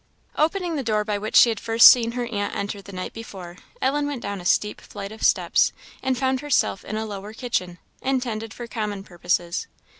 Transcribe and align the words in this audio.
Opening 0.35 0.77
the 0.77 0.83
door 0.83 1.05
by 1.05 1.19
which 1.19 1.35
she 1.35 1.49
had 1.49 1.59
first 1.59 1.87
seen 1.87 2.13
her 2.13 2.25
aunt 2.25 2.55
enter 2.55 2.81
the 2.81 2.91
night 2.91 3.13
before, 3.13 3.57
Ellen 3.83 4.07
went 4.07 4.23
down 4.23 4.41
a 4.41 4.45
steep 4.45 4.81
flight 4.81 5.11
of 5.11 5.21
steps, 5.21 5.73
and 6.01 6.17
found 6.17 6.39
herself 6.39 6.83
in 6.83 6.97
a 6.97 7.05
lower 7.05 7.33
kitchen, 7.33 7.77
intended 8.01 8.51
for 8.51 8.65
common 8.65 9.03
purposes. 9.03 9.67